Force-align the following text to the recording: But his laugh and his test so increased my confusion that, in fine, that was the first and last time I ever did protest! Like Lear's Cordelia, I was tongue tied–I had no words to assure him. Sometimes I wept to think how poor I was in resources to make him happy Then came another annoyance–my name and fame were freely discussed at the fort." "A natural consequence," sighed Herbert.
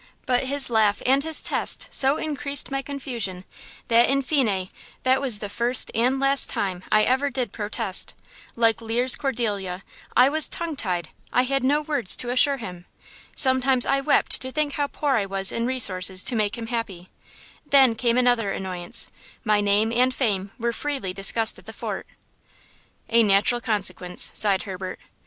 But 0.25 0.45
his 0.45 0.71
laugh 0.71 0.99
and 1.05 1.23
his 1.23 1.43
test 1.43 1.87
so 1.91 2.17
increased 2.17 2.71
my 2.71 2.81
confusion 2.81 3.45
that, 3.87 4.09
in 4.09 4.23
fine, 4.23 4.69
that 5.03 5.21
was 5.21 5.37
the 5.37 5.47
first 5.47 5.91
and 5.93 6.19
last 6.19 6.49
time 6.49 6.83
I 6.91 7.03
ever 7.03 7.29
did 7.29 7.51
protest! 7.51 8.15
Like 8.55 8.81
Lear's 8.81 9.15
Cordelia, 9.15 9.83
I 10.17 10.27
was 10.27 10.47
tongue 10.47 10.75
tied–I 10.75 11.43
had 11.43 11.63
no 11.63 11.83
words 11.83 12.15
to 12.15 12.31
assure 12.31 12.57
him. 12.57 12.85
Sometimes 13.35 13.85
I 13.85 14.01
wept 14.01 14.41
to 14.41 14.51
think 14.51 14.73
how 14.73 14.87
poor 14.87 15.17
I 15.17 15.27
was 15.27 15.51
in 15.51 15.67
resources 15.67 16.23
to 16.23 16.35
make 16.35 16.57
him 16.57 16.65
happy 16.73 17.11
Then 17.63 17.93
came 17.93 18.17
another 18.17 18.51
annoyance–my 18.51 19.61
name 19.61 19.91
and 19.91 20.11
fame 20.11 20.49
were 20.57 20.73
freely 20.73 21.13
discussed 21.13 21.59
at 21.59 21.67
the 21.67 21.73
fort." 21.73 22.07
"A 23.07 23.21
natural 23.21 23.61
consequence," 23.61 24.31
sighed 24.33 24.63
Herbert. 24.63 24.99